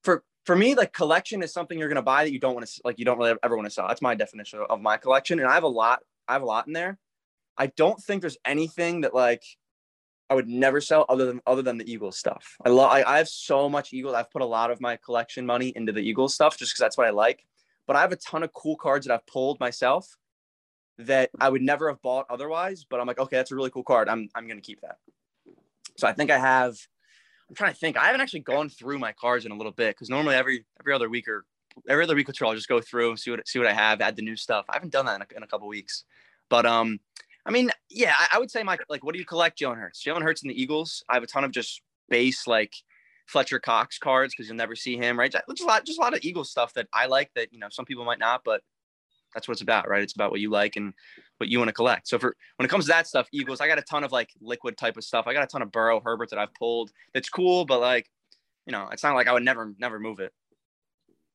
[0.03, 2.67] for for me like collection is something you're going to buy that you don't want
[2.67, 3.89] to like you don't really ever want to sell.
[3.89, 6.67] That's my definition of my collection and I have a lot I have a lot
[6.67, 6.99] in there.
[7.57, 9.43] I don't think there's anything that like
[10.31, 12.57] I would never sell other than other than the Eagles stuff.
[12.65, 14.15] I love I, I have so much Eagles.
[14.15, 16.97] I've put a lot of my collection money into the Eagles stuff just because that's
[16.97, 17.45] what I like.
[17.87, 20.17] But I have a ton of cool cards that I've pulled myself
[20.99, 22.87] that I would never have bought otherwise.
[22.89, 24.09] But I'm like, okay, that's a really cool card.
[24.09, 24.99] I'm I'm gonna keep that.
[25.97, 26.77] So I think I have.
[27.49, 27.97] I'm trying to think.
[27.97, 30.95] I haven't actually gone through my cards in a little bit because normally every every
[30.95, 31.45] other week or
[31.89, 34.01] every other week or two I'll just go through see what see what I have,
[34.01, 34.65] add the new stuff.
[34.69, 36.05] I haven't done that in a, in a couple weeks,
[36.49, 37.01] but um,
[37.47, 40.03] I mean, yeah, I, I, would say my like, what do you collect, Jalen Hurts?
[40.03, 41.05] Jalen Hurts and the Eagles.
[41.09, 42.73] I have a ton of just base like
[43.27, 45.31] Fletcher Cox cards because you'll never see him, right?
[45.31, 47.69] Just a lot, just a lot of Eagles stuff that I like that you know
[47.71, 48.63] some people might not, but
[49.35, 50.03] that's what it's about, right?
[50.03, 50.95] It's about what you like and
[51.39, 52.09] what you want to collect.
[52.09, 54.31] So for when it comes to that stuff, Eagles, I got a ton of like
[54.41, 55.27] liquid type of stuff.
[55.27, 56.93] I got a ton of Burrow Herbert that I've pulled.
[57.13, 58.09] That's cool, but like,
[58.67, 60.33] you know, it's not like I would never, never move it.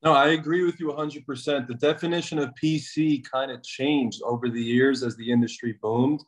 [0.02, 1.66] No, I agree with you 100%.
[1.66, 6.22] The definition of PC kind of changed over the years as the industry boomed.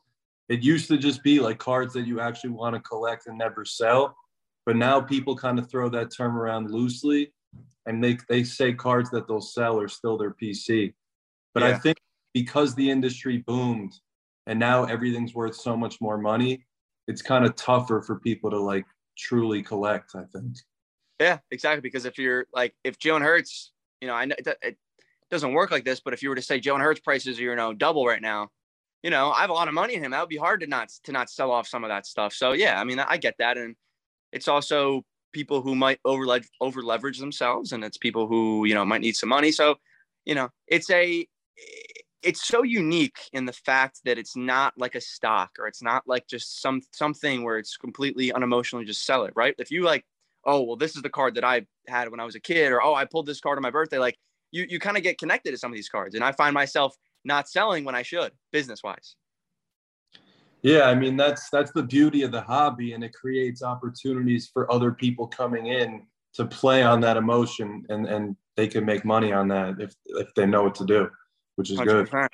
[0.47, 3.65] It used to just be like cards that you actually want to collect and never
[3.65, 4.15] sell.
[4.65, 7.33] But now people kind of throw that term around loosely
[7.85, 10.93] and they, they say cards that they'll sell are still their PC.
[11.53, 11.69] But yeah.
[11.69, 11.97] I think
[12.33, 13.93] because the industry boomed
[14.47, 16.65] and now everything's worth so much more money,
[17.07, 18.85] it's kind of tougher for people to like
[19.17, 20.57] truly collect, I think.
[21.19, 21.81] Yeah, exactly.
[21.81, 24.77] Because if you're like, if Jalen Hurts, you know, I know it, it
[25.29, 27.55] doesn't work like this, but if you were to say Jalen Hurts prices are, you
[27.55, 28.49] know, double right now,
[29.03, 30.11] you know, I have a lot of money in him.
[30.11, 32.33] That would be hard to not to not sell off some of that stuff.
[32.33, 33.75] So yeah, I mean, I get that, and
[34.31, 36.25] it's also people who might over
[36.61, 39.51] over leverage themselves, and it's people who you know might need some money.
[39.51, 39.75] So
[40.25, 41.27] you know, it's a
[42.21, 46.03] it's so unique in the fact that it's not like a stock or it's not
[46.07, 49.55] like just some something where it's completely unemotionally just sell it right?
[49.57, 50.05] If you like
[50.45, 52.81] oh well this is the card that i had when i was a kid or
[52.81, 54.17] oh i pulled this card on my birthday like
[54.51, 56.95] you you kind of get connected to some of these cards and i find myself
[57.25, 59.15] not selling when i should business wise
[60.61, 64.71] yeah i mean that's that's the beauty of the hobby and it creates opportunities for
[64.71, 69.31] other people coming in to play on that emotion and and they can make money
[69.31, 71.09] on that if if they know what to do
[71.55, 71.85] which is 100%.
[71.85, 72.27] good.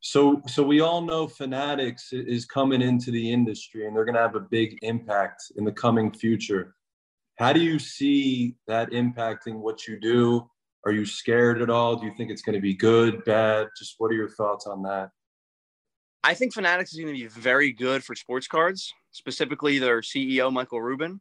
[0.00, 4.20] So, so we all know Fanatics is coming into the industry, and they're going to
[4.20, 6.74] have a big impact in the coming future.
[7.38, 10.48] How do you see that impacting what you do?
[10.84, 11.96] Are you scared at all?
[11.96, 13.68] Do you think it's going to be good, bad?
[13.78, 15.10] Just what are your thoughts on that?
[16.22, 20.52] I think Fanatics is going to be very good for sports cards, specifically their CEO
[20.52, 21.20] Michael Rubin.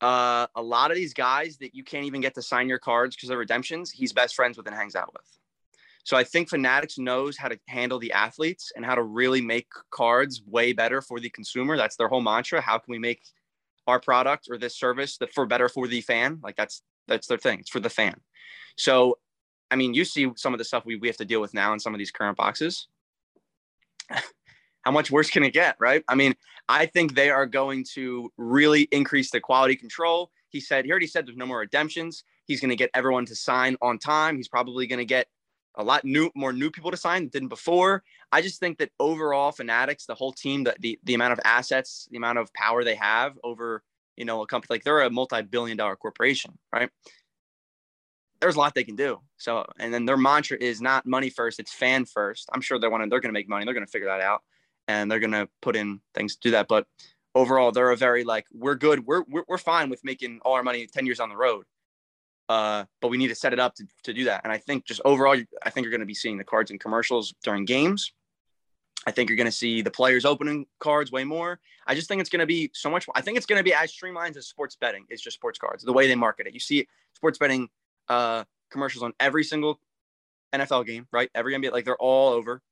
[0.00, 3.14] Uh, a lot of these guys that you can't even get to sign your cards
[3.14, 5.39] because of redemptions, he's best friends with and hangs out with.
[6.04, 9.68] So I think Fanatics knows how to handle the athletes and how to really make
[9.90, 11.76] cards way better for the consumer.
[11.76, 12.60] That's their whole mantra.
[12.60, 13.20] How can we make
[13.90, 16.40] our product or this service that for better for the fan.
[16.42, 17.60] Like that's that's their thing.
[17.60, 18.20] It's for the fan.
[18.76, 19.18] So,
[19.70, 21.72] I mean, you see some of the stuff we, we have to deal with now
[21.72, 22.86] in some of these current boxes.
[24.82, 26.02] How much worse can it get, right?
[26.08, 26.34] I mean,
[26.66, 30.30] I think they are going to really increase the quality control.
[30.48, 32.24] He said, he already said there's no more redemptions.
[32.46, 34.36] He's going to get everyone to sign on time.
[34.36, 35.26] He's probably going to get
[35.76, 38.02] a lot new, more new people to sign than before.
[38.32, 42.08] I just think that overall, Fanatics, the whole team, the, the the amount of assets,
[42.10, 43.82] the amount of power they have over,
[44.16, 46.90] you know, a company like they're a multi-billion-dollar corporation, right?
[48.40, 49.20] There's a lot they can do.
[49.36, 52.48] So, and then their mantra is not money first; it's fan first.
[52.52, 53.08] I'm sure they want to.
[53.08, 53.64] They're to make money.
[53.64, 54.42] They're to figure that out,
[54.88, 56.66] and they're to put in things to do that.
[56.68, 56.86] But
[57.34, 59.06] overall, they're a very like we're good.
[59.06, 61.64] We're we're, we're fine with making all our money ten years on the road
[62.50, 64.40] uh, but we need to set it up to, to do that.
[64.42, 66.80] And I think just overall, I think you're going to be seeing the cards and
[66.80, 68.12] commercials during games.
[69.06, 71.60] I think you're going to see the players opening cards way more.
[71.86, 73.06] I just think it's going to be so much.
[73.14, 75.04] I think it's going to be as streamlined as sports betting.
[75.10, 76.52] It's just sports cards, the way they market it.
[76.52, 77.68] You see sports betting
[78.08, 79.78] uh, commercials on every single
[80.52, 81.30] NFL game, right?
[81.36, 82.62] Every NBA, like they're all over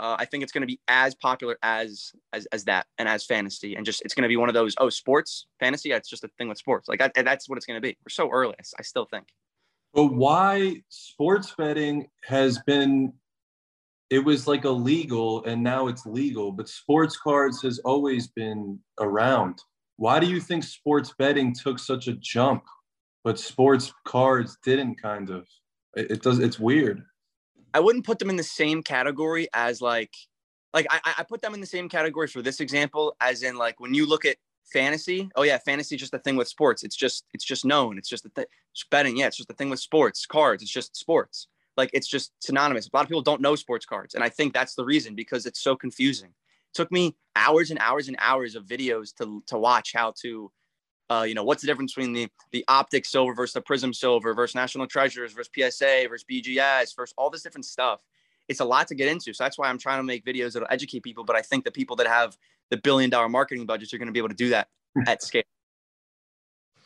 [0.00, 3.26] uh, I think it's going to be as popular as as as that and as
[3.26, 5.92] fantasy, and just it's going to be one of those oh sports fantasy.
[5.92, 6.88] It's just a thing with sports.
[6.88, 7.96] Like that, that's what it's going to be.
[8.04, 8.54] We're so early.
[8.78, 9.26] I still think.
[9.92, 13.12] But why sports betting has been?
[14.08, 16.50] It was like illegal, and now it's legal.
[16.50, 19.60] But sports cards has always been around.
[19.96, 22.64] Why do you think sports betting took such a jump,
[23.22, 25.00] but sports cards didn't?
[25.00, 25.46] Kind of.
[25.94, 26.38] It, it does.
[26.38, 27.04] It's weird.
[27.74, 30.14] I wouldn't put them in the same category as like
[30.72, 33.80] like I, I put them in the same category for this example as in like
[33.80, 34.36] when you look at
[34.72, 36.82] fantasy oh yeah fantasy is just a thing with sports.
[36.82, 37.98] It's just it's just known.
[37.98, 38.46] It's just a thing
[38.90, 39.16] betting.
[39.16, 40.26] Yeah it's just a thing with sports.
[40.26, 41.48] Cards it's just sports.
[41.76, 42.86] Like it's just synonymous.
[42.86, 45.46] A lot of people don't know sports cards and i think that's the reason because
[45.46, 46.28] it's so confusing.
[46.28, 50.52] It took me hours and hours and hours of videos to to watch how to
[51.10, 54.32] uh, you know, what's the difference between the the optic silver versus the prism silver
[54.32, 58.00] versus national treasures versus PSA versus BGS versus all this different stuff.
[58.48, 59.32] It's a lot to get into.
[59.32, 61.24] So that's why I'm trying to make videos that'll educate people.
[61.24, 62.36] But I think the people that have
[62.70, 64.68] the billion dollar marketing budgets are going to be able to do that
[65.06, 65.42] at scale.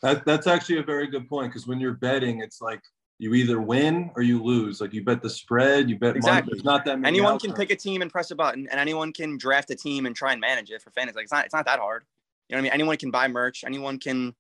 [0.03, 2.83] That, that's actually a very good point because when you're betting, it's like
[3.19, 4.81] you either win or you lose.
[4.81, 6.51] Like you bet the spread, you bet exactly.
[6.51, 7.17] Money, there's not that many.
[7.17, 7.55] Anyone outcomes.
[7.55, 10.15] can pick a team and press a button, and anyone can draft a team and
[10.15, 11.17] try and manage it for fantasy.
[11.17, 12.05] Like it's not it's not that hard.
[12.49, 12.73] You know what I mean?
[12.73, 13.65] Anyone can buy merch.
[13.65, 14.35] Anyone can,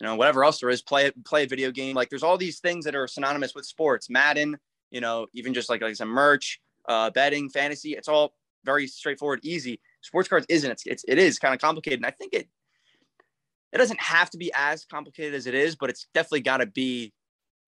[0.00, 1.94] you know, whatever else there is, play play a video game.
[1.94, 4.08] Like there's all these things that are synonymous with sports.
[4.08, 4.56] Madden,
[4.90, 7.92] you know, even just like like some merch, uh, betting, fantasy.
[7.92, 9.80] It's all very straightforward, easy.
[10.02, 10.70] Sports cards isn't.
[10.70, 12.48] It's, it's it is kind of complicated, and I think it
[13.72, 16.66] it doesn't have to be as complicated as it is, but it's definitely got to
[16.66, 17.12] be,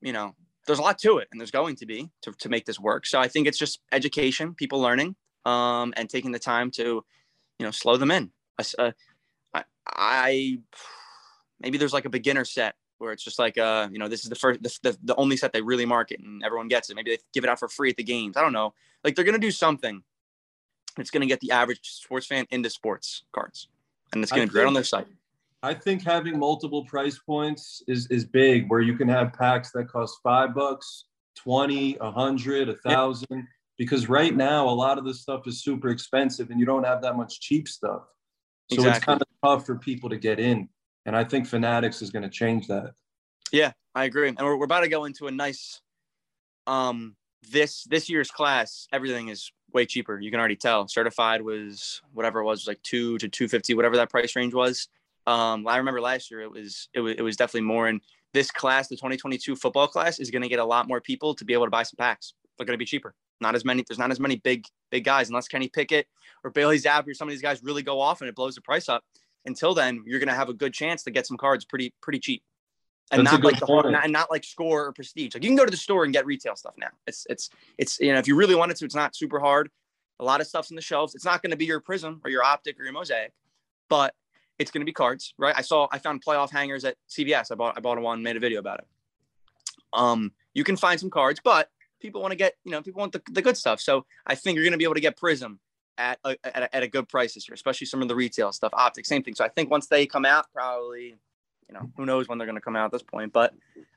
[0.01, 0.35] you know,
[0.67, 3.07] there's a lot to it, and there's going to be to to make this work.
[3.07, 7.05] So I think it's just education, people learning, um, and taking the time to,
[7.59, 8.31] you know, slow them in.
[9.87, 10.59] I
[11.61, 14.29] maybe there's like a beginner set where it's just like uh you know this is
[14.29, 16.97] the first the, the, the only set they really market and everyone gets it.
[16.97, 18.37] Maybe they give it out for free at the games.
[18.37, 18.75] I don't know.
[19.05, 20.03] Like they're gonna do something
[20.99, 23.69] it's gonna get the average sports fan into sports cards
[24.13, 25.07] and it's gonna be right on their site.
[25.63, 29.89] I think having multiple price points is is big where you can have packs that
[29.89, 31.05] cost five bucks
[31.37, 33.43] 20 a hundred a thousand yeah.
[33.79, 37.01] because right now a lot of this stuff is super expensive and you don't have
[37.03, 38.03] that much cheap stuff.
[38.71, 38.97] So exactly.
[38.97, 40.69] it's kind of tough for people to get in.
[41.07, 42.93] And I think Fanatics is going to change that.
[43.53, 44.29] Yeah, I agree.
[44.29, 45.81] And we're, we're about to go into a nice,
[46.67, 47.17] um,
[47.51, 50.21] this, this year's class, everything is way cheaper.
[50.21, 53.97] You can already tell certified was whatever it was, was like two to 250, whatever
[53.97, 54.89] that price range was.
[55.27, 57.89] Um, I remember last year it was, it was, it was definitely more.
[57.89, 58.01] And
[58.33, 61.45] this class, the 2022 football class is going to get a lot more people to
[61.45, 62.35] be able to buy some packs.
[62.57, 63.15] They're going to be cheaper.
[63.41, 63.85] Not as many.
[63.87, 66.07] There's not as many big big guys unless Kenny Pickett
[66.45, 68.61] or Bailey Zappe or some of these guys really go off and it blows the
[68.61, 69.05] price up.
[69.45, 72.19] Until then, you're going to have a good chance to get some cards pretty pretty
[72.19, 72.43] cheap,
[73.11, 75.35] and That's not like the whole, not, and not like score or prestige.
[75.35, 76.89] Like you can go to the store and get retail stuff now.
[77.07, 79.71] It's it's it's you know if you really wanted to, it's not super hard.
[80.21, 81.15] A lot of stuff's in the shelves.
[81.15, 83.33] It's not going to be your prism or your optic or your mosaic,
[83.89, 84.15] but
[84.59, 85.55] it's going to be cards, right?
[85.57, 87.51] I saw I found playoff hangers at CVS.
[87.51, 88.87] I bought I bought one, and made a video about it.
[89.93, 91.69] Um, you can find some cards, but
[92.01, 93.81] people want to get, you know, people want the, the good stuff.
[93.81, 95.61] So I think you're going to be able to get Prism
[95.99, 98.53] at a, at a, at a good price this year, especially some of the retail
[98.53, 99.35] stuff, optics, same thing.
[99.35, 101.17] So I think once they come out, probably,
[101.69, 103.55] you know, who knows when they're going to come out at this point, but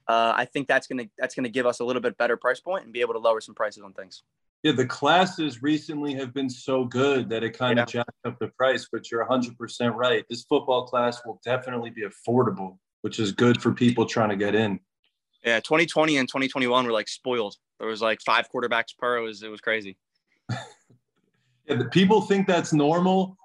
[0.08, 2.38] uh, I think that's going to, that's going to give us a little bit better
[2.38, 4.24] price point and be able to lower some prices on things.
[4.64, 7.84] Yeah, the classes recently have been so good that it kind yeah.
[7.84, 10.26] of jacked up the price, but you're 100% right.
[10.28, 14.56] This football class will definitely be affordable, which is good for people trying to get
[14.56, 14.80] in.
[15.44, 17.56] Yeah, 2020 and 2021 were like spoiled.
[17.80, 19.18] There was like five quarterbacks per.
[19.18, 19.98] It was it was crazy.
[21.68, 23.38] Yeah, people think that's normal.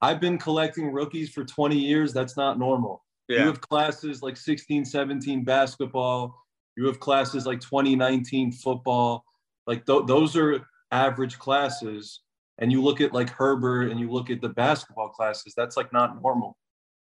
[0.00, 2.12] I've been collecting rookies for 20 years.
[2.12, 3.02] That's not normal.
[3.28, 3.40] Yeah.
[3.40, 6.34] You have classes like 16, 17 basketball.
[6.76, 9.24] You have classes like 2019 football.
[9.66, 10.60] Like th- those are
[10.90, 12.20] average classes.
[12.58, 15.92] And you look at like Herbert and you look at the basketball classes, that's like
[15.92, 16.56] not normal.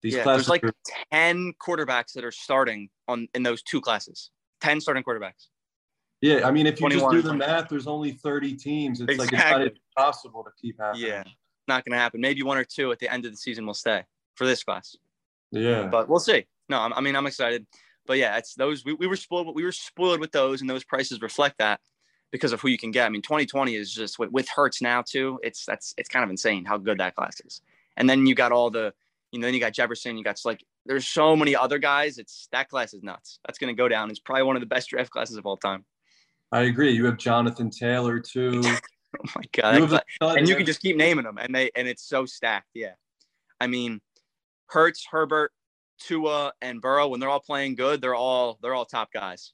[0.02, 0.74] These yeah, classes there's like are-
[1.12, 4.30] 10 quarterbacks that are starting on in those two classes.
[4.62, 5.46] 10 starting quarterbacks.
[6.20, 9.00] Yeah, I mean, if you just do the math, there's only 30 teams.
[9.00, 9.40] It's exactly.
[9.40, 11.06] like it's not impossible to keep happening.
[11.06, 11.24] Yeah,
[11.66, 12.20] not going to happen.
[12.20, 14.04] Maybe one or two at the end of the season will stay
[14.34, 14.96] for this class.
[15.50, 16.46] Yeah, but we'll see.
[16.68, 17.66] No, I mean, I'm excited.
[18.06, 19.54] But yeah, it's those we, we were spoiled.
[19.54, 21.80] We were spoiled with those, and those prices reflect that
[22.30, 23.06] because of who you can get.
[23.06, 25.40] I mean, 2020 is just with, with Hurts now too.
[25.42, 27.60] It's that's it's kind of insane how good that class is.
[27.96, 28.92] And then you got all the,
[29.32, 30.16] you know, then you got Jefferson.
[30.16, 32.18] You got like there's so many other guys.
[32.18, 33.38] It's that class is nuts.
[33.46, 34.10] That's going to go down.
[34.10, 35.84] It's probably one of the best draft classes of all time.
[36.52, 36.90] I agree.
[36.90, 38.62] You have Jonathan Taylor too.
[38.64, 40.02] oh my god!
[40.20, 42.70] and you can just keep naming them, and they and it's so stacked.
[42.74, 42.94] Yeah,
[43.60, 44.00] I mean,
[44.66, 45.52] Hurts, Herbert,
[46.00, 47.08] Tua, and Burrow.
[47.08, 49.52] When they're all playing good, they're all they're all top guys.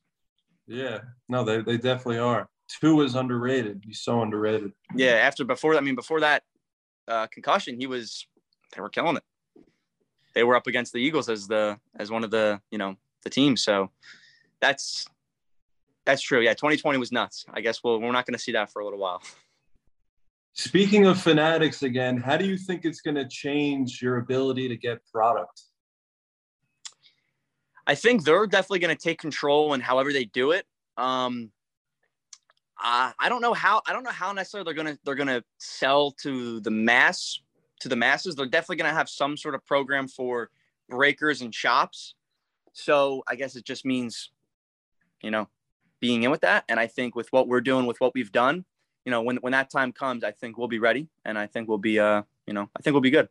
[0.67, 2.49] Yeah, no, they they definitely are.
[2.69, 3.83] Tua is underrated.
[3.87, 4.73] He's so underrated.
[4.95, 6.43] Yeah, after before I mean before that
[7.07, 8.27] uh, concussion, he was
[8.75, 9.23] they were killing it.
[10.35, 13.31] They were up against the Eagles as the as one of the you know the
[13.31, 13.63] teams.
[13.63, 13.91] So
[14.61, 15.07] that's
[16.07, 16.41] that's true.
[16.41, 17.45] Yeah, 2020 was nuts.
[17.53, 19.23] I guess we'll, we're not going to see that for a little while.
[20.55, 24.77] Speaking of Fanatics again, how do you think it's going to change your ability to
[24.77, 25.61] get product?
[27.87, 30.65] I think they're definitely going to take control and however they do it.
[30.97, 31.51] Um,
[32.83, 33.83] uh, I don't know how.
[33.87, 37.41] I don't know how necessarily they're gonna they're gonna sell to the mass
[37.81, 38.35] to the masses.
[38.35, 40.51] They're definitely gonna have some sort of program for
[40.89, 42.15] breakers and shops.
[42.75, 44.31] So I guess it just means,
[45.23, 45.49] you know,
[46.01, 46.65] being in with that.
[46.69, 48.65] And I think with what we're doing, with what we've done,
[49.05, 51.69] you know, when when that time comes, I think we'll be ready, and I think
[51.69, 53.29] we'll be, uh, you know, I think we'll be good.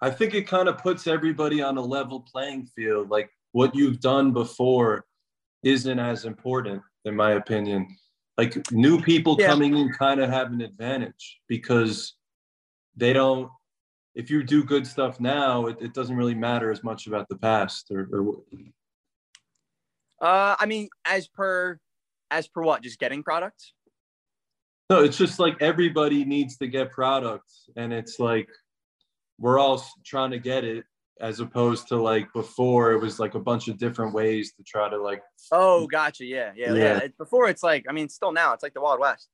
[0.00, 3.10] I think it kind of puts everybody on a level playing field.
[3.10, 5.04] Like what you've done before
[5.62, 7.86] isn't as important, in my opinion.
[8.38, 9.48] Like new people yeah.
[9.48, 12.14] coming in kind of have an advantage because
[12.96, 13.50] they don't.
[14.14, 17.36] If you do good stuff now, it, it doesn't really matter as much about the
[17.36, 18.42] past or, or
[20.20, 21.78] uh, I mean, as per,
[22.30, 22.82] as per what?
[22.82, 23.72] Just getting products?
[24.90, 28.48] No, it's just like everybody needs to get products, and it's like
[29.38, 30.84] we're all trying to get it,
[31.20, 34.88] as opposed to like before it was like a bunch of different ways to try
[34.88, 35.22] to like.
[35.52, 36.24] Oh, gotcha.
[36.24, 37.00] Yeah, yeah, yeah.
[37.02, 37.06] yeah.
[37.18, 39.28] Before it's like, I mean, still now it's like the Wild West,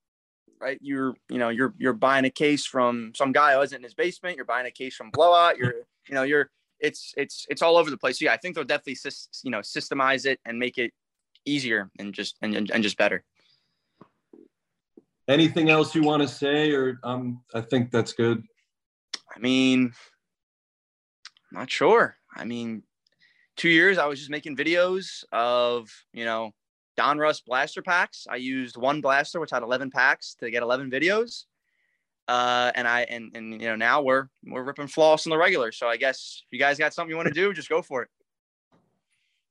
[0.60, 0.78] right?
[0.82, 3.94] You're, you know, you're you're buying a case from some guy who wasn't in his
[3.94, 4.36] basement.
[4.36, 5.56] You're buying a case from Blowout.
[5.56, 5.74] You're,
[6.06, 8.18] you know, you're it's it's it's all over the place.
[8.18, 8.96] So yeah, I think they'll definitely
[9.42, 10.92] you know systemize it and make it
[11.44, 13.24] easier and just and, and just better.
[15.28, 18.42] Anything else you want to say, or um, I think that's good.
[19.34, 19.92] I mean,
[21.52, 22.16] I'm not sure.
[22.34, 22.82] I mean,
[23.56, 26.52] two years I was just making videos of you know
[26.96, 28.26] Don Donruss blaster packs.
[28.30, 31.44] I used one blaster which had 11 packs to get 11 videos.
[32.28, 35.70] Uh, and I and and you know now we're we're ripping floss on the regular.
[35.72, 38.02] So I guess if you guys got something you want to do, just go for
[38.02, 38.08] it.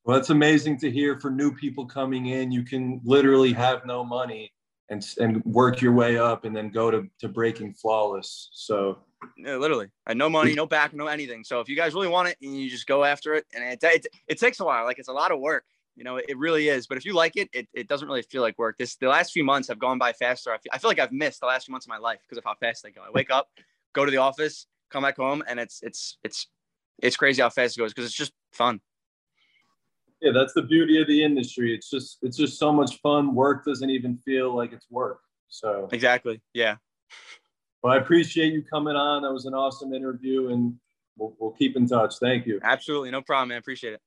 [0.04, 2.52] Well, it's amazing to hear for new people coming in.
[2.52, 4.52] You can literally have no money
[4.90, 8.50] and and work your way up, and then go to to breaking flawless.
[8.52, 8.98] So
[9.38, 11.44] yeah, literally, and no money, no back, no anything.
[11.44, 13.78] So if you guys really want it, and you just go after it, and it,
[13.82, 14.84] it, it takes a while.
[14.84, 15.64] Like it's a lot of work.
[15.96, 16.86] You know, it really is.
[16.86, 18.76] But if you like it, it, it doesn't really feel like work.
[18.76, 20.52] This the last few months have gone by faster.
[20.52, 22.36] I feel, I feel like I've missed the last few months of my life because
[22.36, 23.00] of how fast they go.
[23.00, 23.48] I wake up,
[23.94, 26.48] go to the office, come back home, and it's it's it's
[27.02, 28.80] it's crazy how fast it goes because it's just fun.
[30.20, 31.74] Yeah, that's the beauty of the industry.
[31.74, 33.34] It's just it's just so much fun.
[33.34, 35.20] Work doesn't even feel like it's work.
[35.48, 36.76] So exactly, yeah.
[37.82, 39.22] Well, I appreciate you coming on.
[39.22, 40.74] That was an awesome interview, and
[41.16, 42.16] we'll, we'll keep in touch.
[42.18, 42.60] Thank you.
[42.62, 43.56] Absolutely, no problem, man.
[43.56, 44.00] I appreciate it.